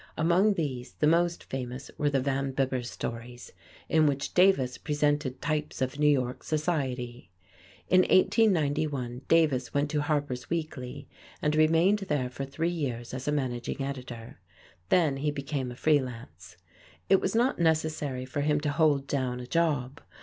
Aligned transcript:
Among 0.17 0.55
these 0.55 0.93
the 0.93 1.05
most 1.05 1.43
famous 1.43 1.91
were 1.95 2.09
the 2.09 2.19
Van 2.19 2.53
Bibber 2.53 2.81
stories, 2.81 3.51
in 3.87 4.07
which 4.07 4.33
Davis 4.33 4.79
presented 4.79 5.43
types 5.43 5.79
of 5.79 5.99
New 5.99 6.09
York 6.09 6.41
society. 6.41 7.29
In 7.87 7.99
1891 8.01 9.21
Davis 9.27 9.75
went 9.75 9.91
to 9.91 10.01
Harper's 10.01 10.49
Weekly 10.49 11.07
and 11.39 11.55
remained 11.55 11.99
there 12.09 12.31
for 12.31 12.45
three 12.45 12.67
years 12.71 13.13
as 13.13 13.27
managing 13.27 13.83
editor. 13.83 14.39
Then 14.89 15.17
he 15.17 15.29
became 15.29 15.69
a 15.71 15.75
free 15.75 15.99
lance. 15.99 16.57
It 17.07 17.21
was 17.21 17.35
not 17.35 17.59
necessary 17.59 18.25
for 18.25 18.41
him 18.41 18.59
to 18.61 18.71
"hold 18.71 19.05
down 19.05 19.39
a 19.39 19.45
job." 19.45 20.01